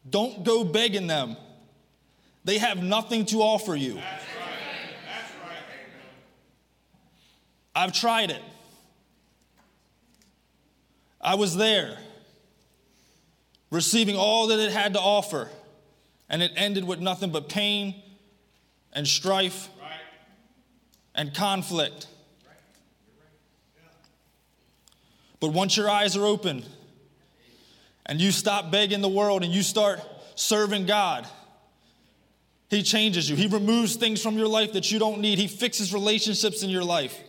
don't 0.10 0.44
go 0.44 0.64
begging 0.64 1.06
them. 1.06 1.38
They 2.46 2.58
have 2.58 2.82
nothing 2.82 3.28
to 3.28 3.44
offer 3.44 3.76
you. 3.76 3.94
That's 3.94 4.06
right. 4.08 4.50
That's 5.06 5.32
right. 5.44 5.60
I've 7.76 7.94
tried 7.94 8.32
it. 8.32 8.42
I 11.22 11.36
was 11.36 11.56
there, 11.56 12.00
receiving 13.70 14.16
all 14.16 14.48
that 14.48 14.58
it 14.58 14.72
had 14.72 14.94
to 14.94 15.00
offer, 15.00 15.48
and 16.28 16.42
it 16.42 16.54
ended 16.56 16.86
with 16.86 17.00
nothing 17.00 17.30
but 17.30 17.50
pain 17.50 18.02
and 18.96 19.06
strife 19.06 19.70
and 21.14 21.34
conflict. 21.34 22.08
But 25.40 25.50
once 25.50 25.78
your 25.78 25.90
eyes 25.90 26.18
are 26.18 26.26
open 26.26 26.64
and 28.06 28.20
you 28.20 28.32
stop 28.32 28.72
begging 28.72 29.02
the 29.02 29.10
world 29.10 29.44
and 29.44 29.54
you 29.54 29.62
start 29.62 30.00
serving 30.36 30.86
God, 30.86 31.28
He 32.70 32.82
changes 32.82 33.30
you. 33.30 33.36
He 33.36 33.48
removes 33.48 33.98
things 33.98 34.24
from 34.24 34.38
your 34.38 34.48
life 34.48 34.74
that 34.74 34.92
you 34.92 34.98
don't 34.98 35.20
need. 35.20 35.38
He 35.38 35.48
fixes 35.48 35.94
relationships 35.94 36.64
in 36.64 36.70
your 36.70 36.84
life. 36.84 37.20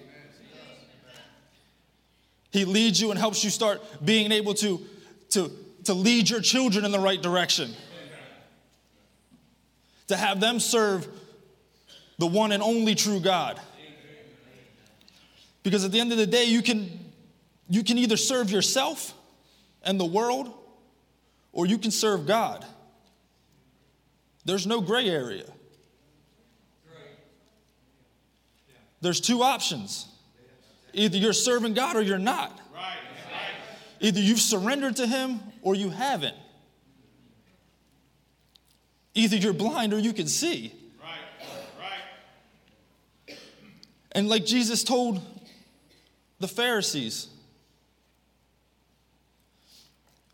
He 2.52 2.64
leads 2.64 3.00
you 3.00 3.10
and 3.10 3.18
helps 3.18 3.44
you 3.44 3.50
start 3.50 3.82
being 4.02 4.32
able 4.32 4.54
to, 4.54 4.80
to, 5.30 5.50
to 5.84 5.92
lead 5.92 6.30
your 6.30 6.40
children 6.40 6.84
in 6.84 6.92
the 6.92 6.98
right 6.98 7.20
direction. 7.20 7.74
To 10.06 10.16
have 10.16 10.40
them 10.40 10.60
serve 10.60 11.06
the 12.18 12.26
one 12.26 12.52
and 12.52 12.62
only 12.62 12.94
true 12.94 13.20
God. 13.20 13.60
Because 15.62 15.84
at 15.84 15.92
the 15.92 16.00
end 16.00 16.12
of 16.12 16.18
the 16.18 16.26
day, 16.26 16.44
you 16.44 16.62
can, 16.62 17.12
you 17.68 17.82
can 17.82 17.98
either 17.98 18.16
serve 18.16 18.50
yourself 18.50 19.14
and 19.82 19.98
the 19.98 20.06
world, 20.06 20.52
or 21.52 21.66
you 21.66 21.78
can 21.78 21.90
serve 21.90 22.26
God. 22.26 22.64
There's 24.44 24.66
no 24.66 24.80
gray 24.80 25.08
area. 25.08 25.44
There's 29.00 29.20
two 29.20 29.42
options 29.42 30.06
either 30.92 31.18
you're 31.18 31.34
serving 31.34 31.74
God 31.74 31.96
or 31.96 32.02
you're 32.02 32.18
not. 32.18 32.58
Either 34.00 34.20
you've 34.20 34.40
surrendered 34.40 34.96
to 34.96 35.06
Him 35.06 35.40
or 35.62 35.74
you 35.74 35.90
haven't. 35.90 36.36
Either 39.14 39.36
you're 39.36 39.52
blind 39.52 39.92
or 39.92 39.98
you 39.98 40.12
can 40.12 40.26
see. 40.26 40.72
And 44.16 44.30
like 44.30 44.46
Jesus 44.46 44.82
told 44.82 45.20
the 46.40 46.48
Pharisees 46.48 47.28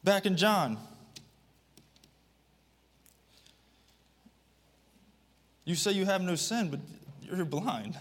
back 0.05 0.25
in 0.25 0.37
John, 0.37 0.79
you 5.65 5.75
say 5.75 5.91
you 5.91 6.05
have 6.05 6.23
no 6.23 6.37
sin, 6.37 6.71
but 6.71 6.79
you're 7.23 7.45
blind. 7.45 7.99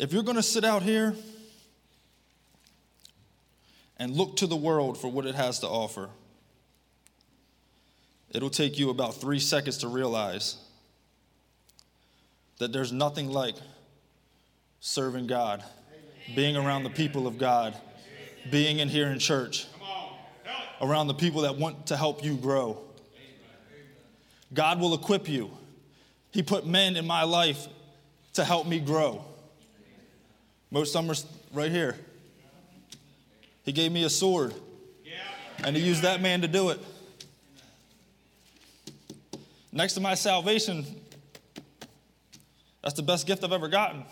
If 0.00 0.12
you're 0.12 0.24
going 0.24 0.34
to 0.34 0.42
sit 0.42 0.64
out 0.64 0.82
here 0.82 1.14
and 3.98 4.16
look 4.16 4.34
to 4.38 4.48
the 4.48 4.56
world 4.56 4.98
for 4.98 5.06
what 5.06 5.26
it 5.26 5.36
has 5.36 5.60
to 5.60 5.68
offer, 5.68 6.10
it'll 8.30 8.50
take 8.50 8.78
you 8.78 8.90
about 8.90 9.14
three 9.14 9.38
seconds 9.40 9.78
to 9.78 9.88
realize 9.88 10.56
that 12.58 12.72
there's 12.72 12.92
nothing 12.92 13.28
like 13.28 13.54
serving 14.80 15.26
God, 15.26 15.64
being 16.34 16.56
around 16.56 16.84
the 16.84 16.90
people 16.90 17.26
of 17.26 17.38
God, 17.38 17.76
being 18.50 18.78
in 18.78 18.88
here 18.88 19.08
in 19.08 19.18
church, 19.18 19.66
around 20.80 21.08
the 21.08 21.14
people 21.14 21.42
that 21.42 21.56
want 21.56 21.86
to 21.86 21.96
help 21.96 22.24
you 22.24 22.36
grow. 22.36 22.78
God 24.52 24.80
will 24.80 24.94
equip 24.94 25.28
you. 25.28 25.50
He 26.32 26.42
put 26.42 26.66
men 26.66 26.96
in 26.96 27.06
my 27.06 27.24
life 27.24 27.66
to 28.34 28.44
help 28.44 28.66
me 28.66 28.78
grow. 28.78 29.24
Most 30.70 30.94
of 30.94 31.06
them 31.06 31.10
are 31.10 31.58
right 31.58 31.70
here. 31.70 31.96
He 33.64 33.72
gave 33.72 33.92
me 33.92 34.04
a 34.04 34.10
sword, 34.10 34.54
and 35.64 35.76
He 35.76 35.82
used 35.82 36.02
that 36.02 36.20
man 36.20 36.42
to 36.42 36.48
do 36.48 36.70
it. 36.70 36.80
Next 39.72 39.94
to 39.94 40.00
my 40.00 40.14
salvation, 40.14 40.84
that's 42.82 42.94
the 42.94 43.02
best 43.02 43.26
gift 43.26 43.44
I've 43.44 43.52
ever 43.52 43.68
gotten. 43.68 44.04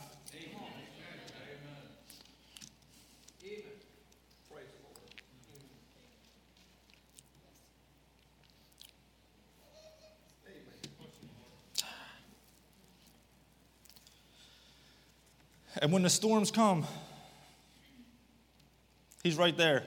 And 15.81 15.93
when 15.93 16.03
the 16.03 16.11
storms 16.11 16.51
come, 16.51 16.85
He's 19.29 19.37
right 19.37 19.57
there. 19.57 19.85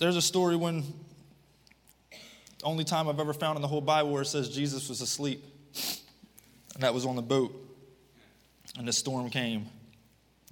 There's 0.00 0.16
a 0.16 0.22
story 0.22 0.56
when, 0.56 0.82
only 2.64 2.84
time 2.84 3.06
I've 3.06 3.20
ever 3.20 3.34
found 3.34 3.56
in 3.56 3.62
the 3.62 3.68
whole 3.68 3.82
Bible 3.82 4.10
where 4.10 4.22
it 4.22 4.26
says 4.28 4.48
Jesus 4.48 4.88
was 4.88 5.02
asleep, 5.02 5.44
and 6.72 6.82
that 6.82 6.94
was 6.94 7.04
on 7.04 7.16
the 7.16 7.22
boat, 7.22 7.52
and 8.78 8.88
the 8.88 8.94
storm 8.94 9.28
came, 9.28 9.66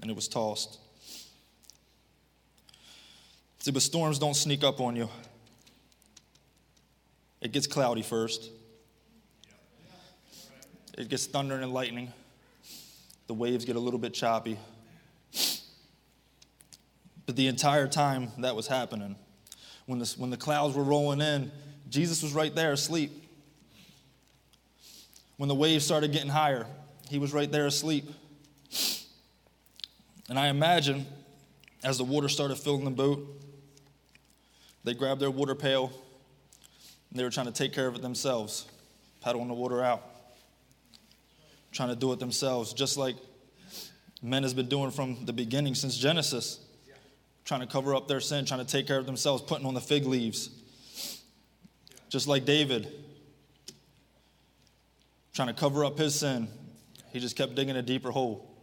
and 0.02 0.10
it 0.10 0.14
was 0.14 0.28
tossed. 0.28 0.78
See, 3.60 3.70
but 3.70 3.80
storms 3.80 4.18
don't 4.18 4.34
sneak 4.36 4.62
up 4.62 4.82
on 4.82 4.96
you. 4.96 5.08
It 7.40 7.50
gets 7.50 7.66
cloudy 7.66 8.02
first. 8.02 8.50
It 10.98 11.08
gets 11.08 11.24
thunder 11.24 11.54
and 11.56 11.72
lightning. 11.72 12.12
The 13.28 13.34
waves 13.34 13.64
get 13.64 13.76
a 13.76 13.80
little 13.80 13.98
bit 13.98 14.12
choppy. 14.12 14.58
But 17.24 17.36
the 17.36 17.46
entire 17.46 17.88
time 17.88 18.30
that 18.38 18.54
was 18.54 18.66
happening, 18.66 19.16
when 19.88 19.98
the, 19.98 20.14
when 20.18 20.30
the 20.30 20.36
clouds 20.36 20.76
were 20.76 20.84
rolling 20.84 21.20
in, 21.20 21.50
Jesus 21.88 22.22
was 22.22 22.32
right 22.34 22.54
there 22.54 22.72
asleep. 22.72 23.10
When 25.38 25.48
the 25.48 25.54
waves 25.54 25.84
started 25.84 26.12
getting 26.12 26.28
higher, 26.28 26.66
he 27.08 27.18
was 27.18 27.32
right 27.32 27.50
there 27.50 27.66
asleep. 27.66 28.08
And 30.28 30.38
I 30.38 30.48
imagine 30.48 31.06
as 31.82 31.98
the 31.98 32.04
water 32.04 32.28
started 32.28 32.58
filling 32.58 32.84
the 32.84 32.90
boat, 32.90 33.26
they 34.84 34.94
grabbed 34.94 35.20
their 35.20 35.30
water 35.30 35.54
pail 35.54 35.90
and 37.10 37.18
they 37.18 37.24
were 37.24 37.30
trying 37.30 37.46
to 37.46 37.52
take 37.52 37.72
care 37.72 37.86
of 37.86 37.94
it 37.94 38.02
themselves, 38.02 38.66
paddling 39.22 39.48
the 39.48 39.54
water 39.54 39.82
out 39.82 40.02
trying 41.72 41.88
to 41.90 41.96
do 41.96 42.12
it 42.12 42.18
themselves, 42.18 42.72
just 42.72 42.96
like 42.96 43.16
men 44.22 44.42
has 44.42 44.54
been 44.54 44.68
doing 44.68 44.90
from 44.90 45.24
the 45.24 45.32
beginning 45.32 45.74
since 45.74 45.96
Genesis, 45.96 46.60
trying 47.48 47.60
to 47.60 47.66
cover 47.66 47.94
up 47.94 48.06
their 48.06 48.20
sin, 48.20 48.44
trying 48.44 48.60
to 48.60 48.70
take 48.70 48.86
care 48.86 48.98
of 48.98 49.06
themselves, 49.06 49.42
putting 49.42 49.64
on 49.64 49.72
the 49.72 49.80
fig 49.80 50.04
leaves. 50.04 50.50
Just 52.10 52.28
like 52.28 52.44
David, 52.44 52.92
trying 55.32 55.48
to 55.48 55.54
cover 55.54 55.82
up 55.82 55.96
his 55.96 56.14
sin, 56.14 56.48
he 57.10 57.20
just 57.20 57.36
kept 57.36 57.54
digging 57.54 57.74
a 57.74 57.80
deeper 57.80 58.10
hole. 58.10 58.54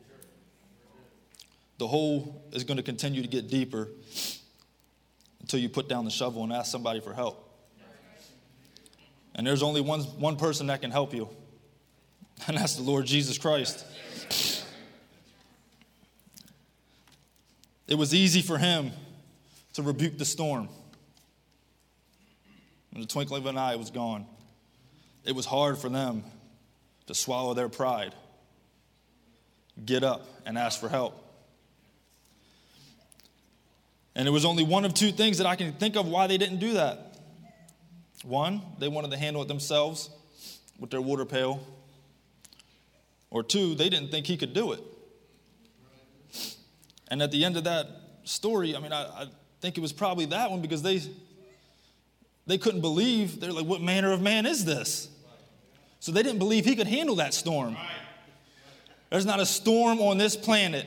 The 1.80 1.88
hole 1.88 2.43
is 2.52 2.63
going 2.63 2.78
to 2.78 2.84
continue 2.84 3.24
to 3.24 3.28
get 3.28 3.50
deeper 3.50 3.89
until 5.41 5.60
you 5.60 5.67
put 5.67 5.89
down 5.89 6.06
the 6.06 6.12
shovel 6.12 6.43
and 6.43 6.54
ask 6.54 6.71
somebody 6.71 7.00
for 7.00 7.12
help. 7.12 7.41
And 9.34 9.48
there's 9.48 9.63
only 9.63 9.82
one, 9.82 10.02
one 10.02 10.38
person 10.38 10.67
that 10.67 10.82
can 10.82 10.91
help 10.91 11.12
you 11.12 11.28
and 12.48 12.58
that's 12.58 12.76
the 12.76 12.84
Lord 12.84 13.06
Jesus 13.06 13.38
Christ. 13.38 13.86
It 17.88 17.95
was 17.95 18.13
easy 18.13 18.41
for 18.41 18.58
him 18.58 18.91
to 19.74 19.84
rebuke 19.84 20.17
the 20.17 20.26
storm. 20.26 20.69
In 22.93 23.02
the 23.02 23.08
twinkling 23.08 23.41
of 23.41 23.45
an 23.48 23.58
eye, 23.58 23.74
it 23.74 23.80
was 23.80 23.91
gone. 23.91 24.26
It 25.26 25.36
was 25.36 25.45
hard 25.45 25.78
for 25.78 25.89
them 25.89 26.24
to 27.08 27.13
swallow 27.13 27.54
their 27.54 27.69
pride, 27.69 28.15
get 29.86 30.04
up, 30.04 30.28
and 30.45 30.58
ask 30.58 30.80
for 30.80 30.89
help. 30.89 31.21
And 34.15 34.28
it 34.28 34.32
was 34.32 34.45
only 34.45 34.63
one 34.63 34.86
of 34.86 34.93
two 34.93 35.12
things 35.12 35.39
that 35.39 35.48
I 35.48 35.56
can 35.56 35.74
think 35.74 35.95
of 35.95 36.08
why 36.08 36.28
they 36.28 36.38
didn't 36.38 36.60
do 36.60 36.74
that. 36.74 37.17
One, 38.24 38.62
they 38.80 38.88
wanted 38.88 39.12
to 39.12 39.17
handle 39.17 39.41
it 39.41 39.48
themselves 39.48 40.10
with 40.80 40.89
their 40.89 41.02
water 41.02 41.26
pail 41.26 41.62
or 43.36 43.43
two, 43.43 43.76
they 43.76 43.89
didn't 43.89 44.12
think 44.12 44.26
he 44.28 44.38
could 44.38 44.54
do 44.54 44.71
it. 44.71 44.80
And 47.10 47.22
at 47.22 47.32
the 47.32 47.46
end 47.46 47.58
of 47.58 47.65
that 47.65 47.88
story, 48.24 48.76
I 48.76 48.80
mean, 48.80 48.91
I, 48.91 49.04
I 49.04 49.26
think 49.62 49.78
it 49.78 49.82
was 49.82 49.94
probably 49.94 50.26
that 50.28 50.50
one 50.50 50.62
because 50.62 50.82
they 50.82 51.02
they 52.48 52.58
couldn't 52.58 52.82
believe. 52.82 53.39
They're 53.39 53.52
like, 53.52 53.65
what 53.65 53.82
manner 53.82 54.12
of 54.12 54.22
man 54.22 54.46
is 54.46 54.65
this? 54.65 55.10
So 56.00 56.12
they 56.12 56.22
didn't 56.22 56.39
believe 56.39 56.65
he 56.65 56.76
could 56.76 56.88
handle 56.88 57.15
that 57.15 57.34
storm. 57.34 57.76
There's 59.10 59.26
not 59.26 59.39
a 59.39 59.46
storm 59.46 60.00
on 60.00 60.18
this 60.18 60.36
planet 60.36 60.86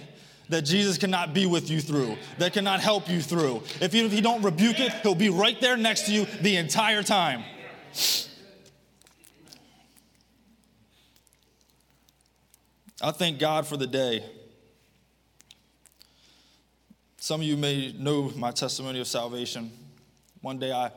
that 0.49 0.63
Jesus 0.63 0.97
cannot 0.97 1.35
be 1.35 1.47
with 1.47 1.71
you 1.71 1.81
through, 1.81 2.17
that 2.39 2.53
cannot 2.53 2.81
help 2.81 3.09
you 3.09 3.21
through. 3.21 3.63
If 3.81 3.95
you, 3.95 4.07
if 4.07 4.15
you 4.15 4.23
don't 4.23 4.43
rebuke 4.43 4.81
it, 4.81 4.93
he'll 5.03 5.15
be 5.15 5.29
right 5.29 5.61
there 5.61 5.77
next 5.77 6.07
to 6.07 6.13
you 6.13 6.27
the 6.41 6.57
entire 6.57 7.03
time. 7.03 7.45
I 13.01 13.13
thank 13.13 13.39
God 13.39 13.67
for 13.67 13.77
the 13.77 13.87
day. 13.87 14.25
Some 17.21 17.41
of 17.41 17.47
you 17.47 17.57
may 17.57 17.93
know 17.99 18.33
my 18.37 18.53
testimony 18.53 19.01
of 19.01 19.09
salvation. 19.09 19.73
One 20.41 20.61
day 20.61 20.71
I, 20.71 20.93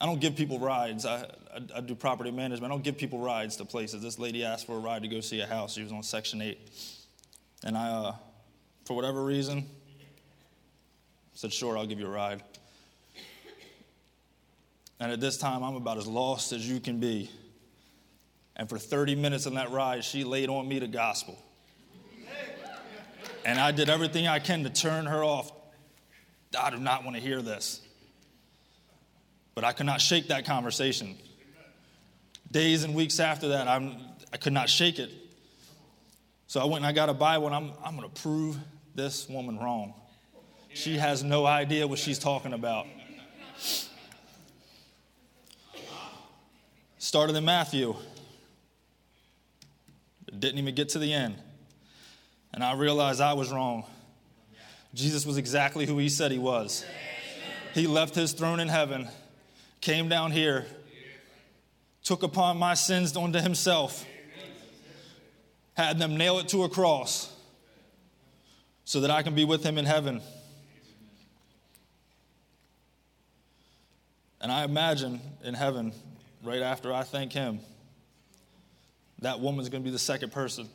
I 0.00 0.06
don't 0.06 0.20
give 0.20 0.36
people 0.36 0.60
rides. 0.60 1.04
I, 1.04 1.24
I, 1.52 1.78
I, 1.78 1.80
do 1.80 1.96
property 1.96 2.30
management. 2.30 2.72
I 2.72 2.74
don't 2.74 2.84
give 2.84 2.96
people 2.96 3.18
rides 3.18 3.56
to 3.56 3.64
places. 3.64 4.00
This 4.00 4.16
lady 4.16 4.44
asked 4.44 4.66
for 4.66 4.76
a 4.76 4.78
ride 4.78 5.02
to 5.02 5.08
go 5.08 5.20
see 5.20 5.40
a 5.40 5.46
house. 5.46 5.74
She 5.74 5.82
was 5.82 5.90
on 5.90 6.04
Section 6.04 6.40
8. 6.40 6.70
And 7.64 7.76
I, 7.76 7.88
uh, 7.88 8.14
for 8.84 8.94
whatever 8.94 9.24
reason, 9.24 9.66
said, 11.34 11.52
Sure, 11.52 11.76
I'll 11.76 11.86
give 11.86 11.98
you 11.98 12.06
a 12.06 12.10
ride. 12.10 12.44
And 15.00 15.10
at 15.10 15.20
this 15.20 15.36
time, 15.36 15.64
I'm 15.64 15.74
about 15.74 15.98
as 15.98 16.06
lost 16.06 16.52
as 16.52 16.66
you 16.66 16.78
can 16.78 17.00
be. 17.00 17.28
And 18.54 18.68
for 18.68 18.78
30 18.78 19.16
minutes 19.16 19.48
on 19.48 19.54
that 19.54 19.72
ride, 19.72 20.04
she 20.04 20.22
laid 20.22 20.48
on 20.48 20.68
me 20.68 20.78
the 20.78 20.86
gospel. 20.86 21.42
And 23.46 23.60
I 23.60 23.70
did 23.70 23.88
everything 23.88 24.26
I 24.26 24.40
can 24.40 24.64
to 24.64 24.70
turn 24.70 25.06
her 25.06 25.22
off. 25.22 25.52
I 26.58 26.70
do 26.70 26.78
not 26.78 27.04
want 27.04 27.14
to 27.14 27.22
hear 27.22 27.40
this. 27.40 27.80
But 29.54 29.62
I 29.62 29.70
could 29.70 29.86
not 29.86 30.00
shake 30.00 30.28
that 30.28 30.44
conversation. 30.44 31.16
Days 32.50 32.82
and 32.82 32.92
weeks 32.92 33.20
after 33.20 33.48
that, 33.50 33.68
I'm, 33.68 33.98
I 34.32 34.36
could 34.36 34.52
not 34.52 34.68
shake 34.68 34.98
it. 34.98 35.12
So 36.48 36.60
I 36.60 36.64
went 36.64 36.78
and 36.78 36.86
I 36.86 36.92
got 36.92 37.08
a 37.08 37.14
Bible, 37.14 37.46
and 37.46 37.54
I'm, 37.54 37.70
I'm 37.84 37.96
going 37.96 38.10
to 38.10 38.20
prove 38.20 38.58
this 38.96 39.28
woman 39.28 39.58
wrong. 39.60 39.94
She 40.74 40.98
has 40.98 41.22
no 41.22 41.46
idea 41.46 41.86
what 41.86 42.00
she's 42.00 42.18
talking 42.18 42.52
about. 42.52 42.86
Started 46.98 47.36
in 47.36 47.44
Matthew. 47.44 47.94
Didn't 50.36 50.58
even 50.58 50.74
get 50.74 50.88
to 50.90 50.98
the 50.98 51.12
end. 51.12 51.36
And 52.56 52.64
I 52.64 52.72
realized 52.72 53.20
I 53.20 53.34
was 53.34 53.52
wrong. 53.52 53.84
Jesus 54.94 55.26
was 55.26 55.36
exactly 55.36 55.84
who 55.84 55.98
he 55.98 56.08
said 56.08 56.32
he 56.32 56.38
was. 56.38 56.86
He 57.74 57.86
left 57.86 58.14
his 58.14 58.32
throne 58.32 58.60
in 58.60 58.68
heaven, 58.68 59.08
came 59.82 60.08
down 60.08 60.30
here, 60.30 60.64
took 62.02 62.22
upon 62.22 62.56
my 62.56 62.72
sins 62.72 63.14
onto 63.14 63.40
himself, 63.40 64.06
had 65.74 65.98
them 65.98 66.16
nail 66.16 66.38
it 66.38 66.48
to 66.48 66.64
a 66.64 66.68
cross 66.70 67.30
so 68.86 69.00
that 69.02 69.10
I 69.10 69.22
can 69.22 69.34
be 69.34 69.44
with 69.44 69.62
him 69.62 69.76
in 69.76 69.84
heaven. 69.84 70.22
And 74.40 74.50
I 74.50 74.64
imagine 74.64 75.20
in 75.44 75.52
heaven, 75.52 75.92
right 76.42 76.62
after 76.62 76.90
I 76.90 77.02
thank 77.02 77.34
him, 77.34 77.60
that 79.18 79.40
woman's 79.40 79.68
going 79.68 79.82
to 79.82 79.84
be 79.86 79.92
the 79.92 79.98
second 79.98 80.32
person. 80.32 80.70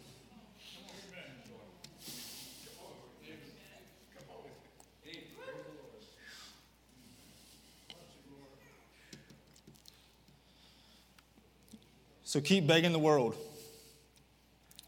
So 12.31 12.39
keep 12.39 12.65
begging 12.65 12.93
the 12.93 12.99
world 12.99 13.35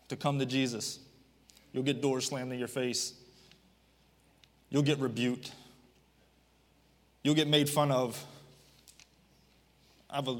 to 0.07 0.15
come 0.15 0.39
to 0.39 0.45
Jesus. 0.45 0.99
You'll 1.73 1.83
get 1.83 2.01
doors 2.01 2.27
slammed 2.27 2.53
in 2.53 2.57
your 2.57 2.69
face. 2.69 3.15
You'll 4.69 4.81
get 4.81 4.99
rebuked. 4.99 5.51
You'll 7.21 7.35
get 7.35 7.49
made 7.49 7.69
fun 7.69 7.91
of. 7.91 8.23
I 10.09 10.15
have 10.15 10.29
a 10.29 10.39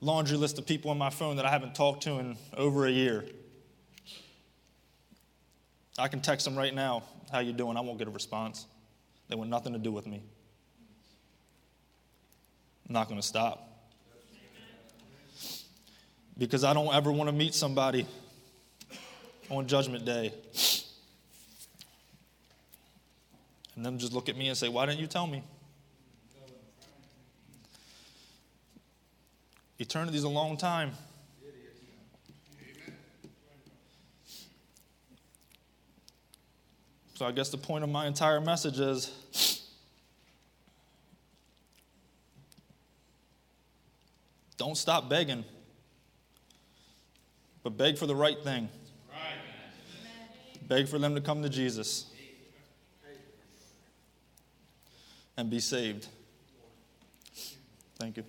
laundry 0.00 0.36
list 0.36 0.58
of 0.58 0.66
people 0.66 0.90
on 0.90 0.98
my 0.98 1.10
phone 1.10 1.36
that 1.36 1.46
I 1.46 1.50
haven't 1.50 1.76
talked 1.76 2.02
to 2.02 2.18
in 2.18 2.36
over 2.56 2.84
a 2.84 2.90
year. 2.90 3.24
I 6.00 6.08
can 6.08 6.20
text 6.20 6.44
them 6.44 6.58
right 6.58 6.74
now, 6.74 7.04
how 7.30 7.38
you 7.38 7.52
doing? 7.52 7.76
I 7.76 7.80
won't 7.80 8.00
get 8.00 8.08
a 8.08 8.10
response. 8.10 8.66
They 9.28 9.36
want 9.36 9.50
nothing 9.50 9.72
to 9.72 9.78
do 9.78 9.92
with 9.92 10.08
me. 10.08 10.20
I'm 12.88 12.92
not 12.92 13.06
going 13.06 13.20
to 13.20 13.26
stop 13.26 13.67
because 16.38 16.64
I 16.64 16.72
don't 16.72 16.94
ever 16.94 17.10
want 17.10 17.28
to 17.28 17.32
meet 17.34 17.54
somebody 17.54 18.06
on 19.50 19.66
Judgment 19.66 20.04
Day 20.04 20.32
and 23.78 23.86
them 23.86 23.96
just 23.96 24.12
look 24.12 24.28
at 24.28 24.36
me 24.36 24.48
and 24.48 24.56
say, 24.58 24.68
Why 24.68 24.86
didn't 24.86 24.98
you 24.98 25.06
tell 25.06 25.28
me? 25.28 25.40
Eternity 29.78 30.18
is 30.18 30.24
a 30.24 30.28
long 30.28 30.56
time. 30.56 30.90
So 37.14 37.24
I 37.24 37.30
guess 37.30 37.50
the 37.50 37.56
point 37.56 37.84
of 37.84 37.90
my 37.90 38.08
entire 38.08 38.40
message 38.40 38.80
is 38.80 39.62
don't 44.56 44.76
stop 44.76 45.08
begging 45.08 45.44
but 47.62 47.76
beg 47.76 47.98
for 47.98 48.06
the 48.06 48.16
right 48.16 48.42
thing. 48.42 48.68
Beg 50.66 50.88
for 50.88 50.98
them 50.98 51.14
to 51.14 51.20
come 51.20 51.42
to 51.42 51.48
Jesus 51.48 52.06
and 55.36 55.48
be 55.48 55.60
saved. 55.60 56.08
Thank 57.98 58.18
you. 58.18 58.24